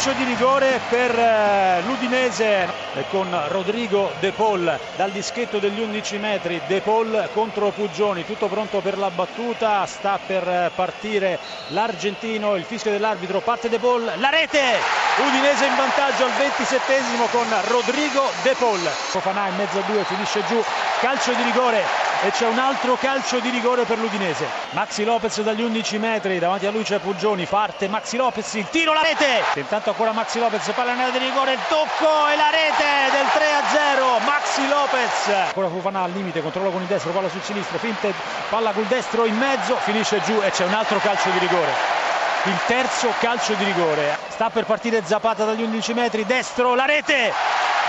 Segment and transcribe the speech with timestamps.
[0.00, 6.16] calcio di rigore per eh, l'Udinese e con Rodrigo De Paul dal dischetto degli 11
[6.16, 6.58] metri.
[6.66, 11.38] De Paul contro Puggioni tutto pronto per la battuta sta per eh, partire
[11.68, 14.78] l'argentino il fischio dell'arbitro parte De Paul la rete!
[15.18, 16.94] Udinese in vantaggio al 27
[17.30, 18.80] con Rodrigo De Paul.
[18.80, 20.64] Fofana in mezzo a due finisce giù
[21.00, 21.82] calcio di rigore
[22.22, 24.46] e c'è un altro calcio di rigore per l'Udinese.
[24.72, 28.92] Maxi Lopez dagli 11 metri, davanti a lui c'è Puggioni, parte Maxi Lopez, il tiro,
[28.92, 29.42] la rete!
[29.54, 34.24] Intanto ancora Maxi Lopez, palla in area di rigore, tocco e la rete del 3-0,
[34.24, 35.28] Maxi Lopez!
[35.46, 38.12] Ancora Fufana al limite, controlla con il destro, palla sul sinistro, finte,
[38.50, 41.98] palla col destro in mezzo, finisce giù e c'è un altro calcio di rigore
[42.44, 44.16] il terzo calcio di rigore.
[44.28, 47.32] Sta per partire Zapata dagli 11 metri, destro, la rete!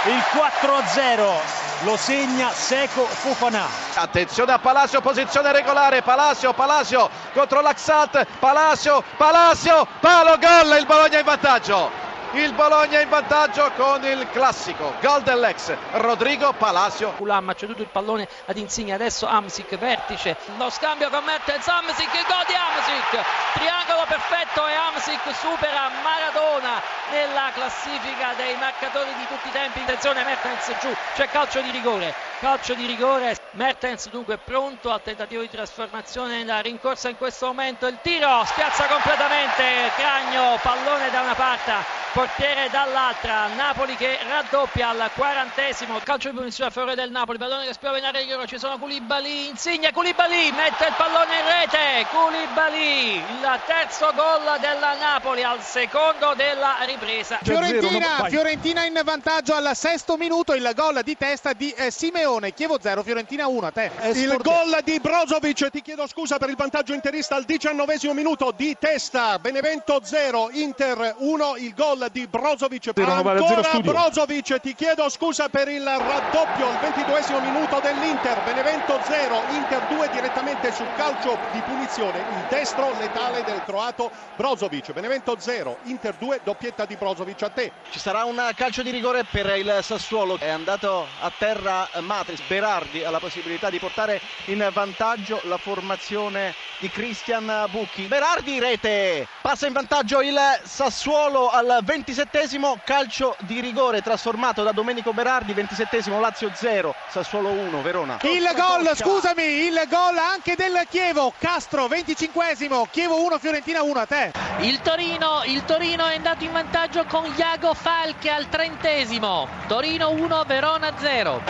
[0.07, 3.67] Il 4-0 lo segna Seco Fofana.
[3.95, 11.19] Attenzione a Palacio, posizione regolare, Palacio, Palacio contro l'Axat, Palacio, Palacio, palo, gol, il Bologna
[11.19, 12.00] in vantaggio
[12.33, 17.11] il Bologna in vantaggio con il classico gol dell'ex Rodrigo Palacio.
[17.17, 20.37] Culam ha ceduto il pallone ad Insigne adesso Amsic vertice.
[20.57, 23.25] Lo scambio con Mertens Amsic gol di Amsic.
[23.53, 29.79] Triangolo perfetto e Amsic supera Maradona nella classifica dei marcatori di tutti i tempi.
[29.81, 30.95] Attenzione Mertens giù.
[31.15, 32.13] C'è calcio di rigore.
[32.39, 37.85] Calcio di rigore Mertens dunque pronto al tentativo di trasformazione nella rincorsa in questo momento.
[37.85, 43.47] Il tiro spiazza completamente Cragno pallone da una parte portiere dall'altra.
[43.47, 45.99] Napoli che raddoppia al quarantesimo.
[46.03, 48.77] Calcio di punizione a favore del Napoli pallone che spiova in area di ci sono
[48.77, 52.07] Koulibaly Insigne Koulibaly mette il pallone in rete.
[52.09, 57.39] Koulibaly il terzo gol della Napoli al secondo della ripresa.
[57.41, 62.53] Fiorentina, Fiorentina in vantaggio al sesto minuto il gol di testa di eh, Simeone.
[62.53, 66.55] Chievo 0 Fiorentina 1 a te il gol di Brozovic ti chiedo scusa per il
[66.55, 72.91] vantaggio interista al diciannovesimo minuto di testa Benevento 0 Inter 1 il gol di Brozovic.
[72.95, 78.43] Ancora Brozovic, ti chiedo scusa per il raddoppio al ventiduesimo minuto dell'Inter.
[78.43, 82.19] Benevento 0, Inter 2 direttamente sul calcio di punizione.
[82.19, 84.91] Il destro letale del croato Brozovic.
[84.93, 87.71] Benevento 0, Inter 2, doppietta di Brozovic a te.
[87.89, 90.37] Ci sarà un calcio di rigore per il Sassuolo.
[90.37, 92.41] È andato a terra Matris.
[92.47, 98.03] Berardi ha la possibilità di portare in vantaggio la formazione di Christian Bucchi.
[98.03, 99.25] Berardi rete.
[99.41, 106.19] Passa in vantaggio il Sassuolo al 27esimo calcio di rigore trasformato da Domenico Berardi, 27esimo
[106.19, 108.17] Lazio 0, Sassuolo 1, Verona.
[108.23, 114.05] Il gol, scusami, il gol anche del Chievo, Castro 25esimo, Chievo 1, Fiorentina 1 a
[114.05, 114.31] te.
[114.59, 120.43] Il Torino, il Torino è andato in vantaggio con Iago Falche al trentesimo, Torino 1,
[120.45, 121.41] Verona 0.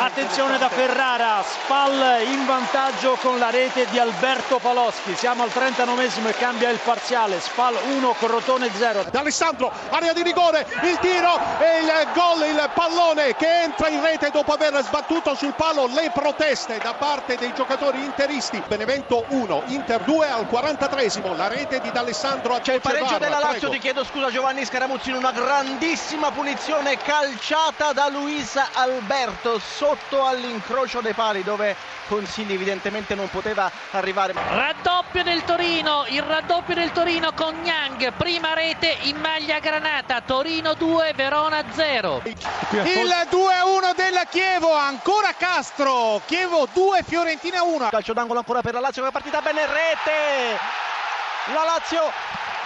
[0.00, 6.28] Attenzione da Ferrara, Spal in vantaggio con la rete di Alberto Paloschi, siamo al 39esimo
[6.28, 9.04] e cambia il parziale, Spal 1, Crotone 0.
[9.10, 14.30] D'Alessandro area di rigore, il tiro e il gol, il pallone che entra in rete
[14.30, 18.60] dopo aver sbattuto sul palo le proteste da parte dei giocatori interisti.
[18.66, 23.68] Benevento 1, Inter 2 al 43esimo, la rete di D'Alessandro C'è il pareggio della Lazio,
[23.68, 23.72] prego.
[23.74, 31.00] ti chiedo scusa Giovanni Scaramuzzi in una grandissima punizione calciata da Luis Alberto sotto all'incrocio
[31.00, 31.76] dei pali dove
[32.08, 34.32] Consigli evidentemente non poteva arrivare.
[34.32, 40.72] Raddoppio del Torino, il raddoppio del Torino con Gnang, prima rete in maglia granata, Torino
[40.72, 42.22] 2, Verona 0.
[42.24, 47.88] Il 2-1 della Chievo, ancora Castro, Chievo 2, Fiorentina 1.
[47.90, 50.87] Calcio d'angolo ancora per la Lazio che è partita bene, rete!
[51.54, 52.12] La Lazio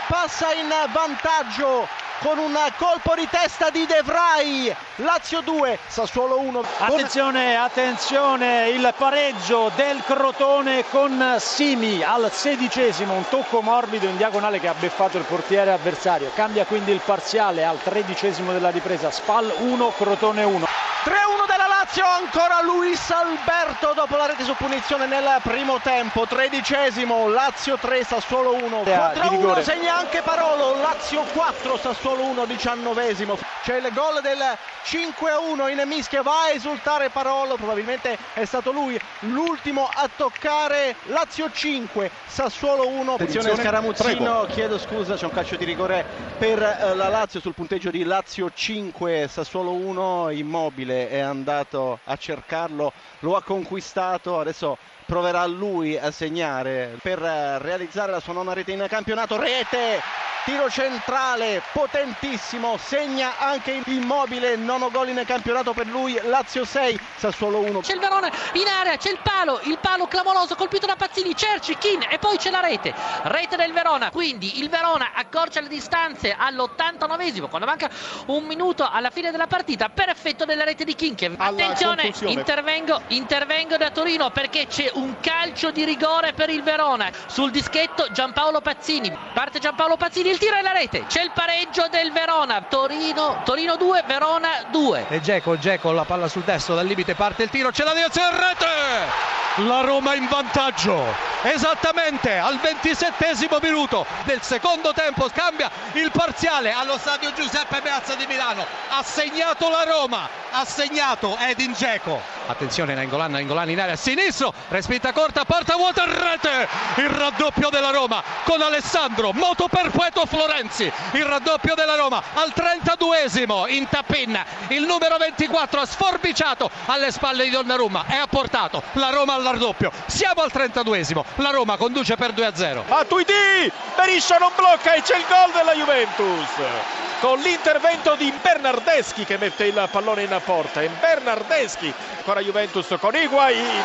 [0.08, 1.86] passa in vantaggio
[2.18, 4.74] con un colpo di testa di De Vrij.
[4.96, 13.28] Lazio 2 Sassuolo 1 attenzione attenzione il pareggio del Crotone con Simi al sedicesimo un
[13.28, 16.32] tocco morbido in diagonale che ha beffato il portiere avversario.
[16.34, 19.12] Cambia quindi il parziale al tredicesimo della ripresa.
[19.12, 20.66] Spal 1 Crotone 1
[21.04, 21.41] 3-1 della
[21.82, 28.04] Lazio, ancora Luis Alberto dopo la rete su punizione nel primo tempo, tredicesimo, Lazio 3,
[28.04, 34.38] Sassuolo 1, 4-1 segna anche Parolo, Lazio 4, Sassuolo 1, diciannovesimo, c'è il gol del
[34.84, 41.50] 5-1 in mischia, va a esultare Parolo, probabilmente è stato lui l'ultimo a toccare, Lazio
[41.50, 46.06] 5, Sassuolo 1, attenzione Scaramuzzino, chiedo scusa, c'è un calcio di rigore
[46.38, 52.16] per eh, la Lazio sul punteggio di Lazio 5, Sassuolo 1, immobile è andato a
[52.16, 54.76] cercarlo, lo ha conquistato, adesso
[55.06, 59.38] proverà lui a segnare per realizzare la sua nona rete in campionato.
[59.38, 60.00] Rete
[60.44, 67.60] tiro centrale potentissimo, segna anche Immobile, nono gol in campionato per lui, Lazio 6, Sassuolo
[67.60, 67.80] 1.
[67.80, 71.76] C'è il Verona in area, c'è il palo, il palo clamoroso colpito da Pazzini, Cerci,
[71.76, 72.92] Kin e poi c'è la rete,
[73.22, 77.88] rete del Verona, quindi il Verona accorcia le distanze all'89esimo quando manca
[78.26, 81.14] un minuto alla fine della partita per effetto della rete di Kin.
[81.62, 87.10] Attenzione, intervengo, intervengo da Torino perché c'è un calcio di rigore per il Verona.
[87.26, 91.86] Sul dischetto Giampaolo Pazzini, parte Giampaolo Pazzini il tiro e la rete, c'è il pareggio
[91.88, 95.06] del Verona, Torino, Torino 2, Verona 2.
[95.08, 98.30] E Geco, Geco la palla sul destro, dal limite parte il tiro, c'è la direzione
[98.30, 99.31] rete!
[99.56, 101.04] La Roma in vantaggio,
[101.42, 108.24] esattamente al 27 minuto del secondo tempo, cambia il parziale allo stadio Giuseppe Meazza di
[108.26, 112.41] Milano, ha segnato la Roma, ha segnato Edin Geco.
[112.52, 116.68] Attenzione Nainggolan, Nainggolan in area a sinistro, respinta corta, porta vuota, rete!
[116.96, 123.72] Il raddoppio della Roma con Alessandro, moto perpetuo Florenzi, il raddoppio della Roma al 32esimo
[123.72, 124.38] in tappin,
[124.68, 128.04] il numero 24 ha sforbiciato alle spalle di Donnarumma.
[128.06, 128.82] E ha portato.
[128.92, 129.90] La Roma al raddoppio.
[130.04, 132.82] Siamo al 32esimo, la Roma conduce per 2-0.
[132.86, 139.38] Matuidi, Beriscia non blocca e c'è il gol della Juventus con l'intervento di Bernardeschi che
[139.38, 140.82] mette il pallone in porta.
[140.82, 143.80] E Bernardeschi, ancora Juventus con Higuain.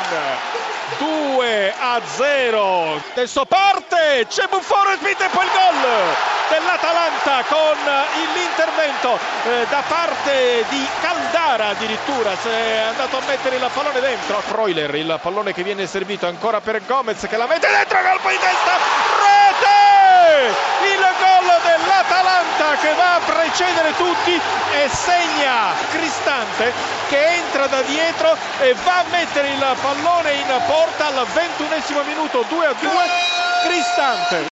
[0.98, 3.02] 2 a 0.
[3.12, 4.98] Adesso parte, c'è Buffone e
[5.30, 5.88] poi il gol
[6.50, 7.78] dell'Atalanta con
[8.34, 12.36] l'intervento eh, da parte di Caldara addirittura.
[12.38, 14.40] Si è andato a mettere il pallone dentro.
[14.40, 18.40] Freuler, il pallone che viene servito ancora per Gomez che la mette dentro, colpo di
[18.40, 18.78] testa,
[19.22, 20.56] rete!
[20.90, 21.67] Il gol
[22.58, 26.74] dell'Atalanta che va a precedere tutti e segna Cristante
[27.08, 32.44] che entra da dietro e va a mettere il pallone in porta al ventunesimo minuto
[32.50, 32.90] 2 a 2
[33.64, 34.46] Cristante